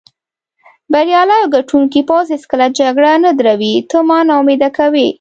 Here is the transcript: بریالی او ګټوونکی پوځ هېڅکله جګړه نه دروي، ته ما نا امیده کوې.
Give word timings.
بریالی 0.93 1.35
او 1.41 1.51
ګټوونکی 1.55 2.01
پوځ 2.09 2.25
هېڅکله 2.35 2.65
جګړه 2.79 3.11
نه 3.25 3.31
دروي، 3.39 3.73
ته 3.89 3.97
ما 4.07 4.19
نا 4.27 4.33
امیده 4.41 4.69
کوې. 4.77 5.07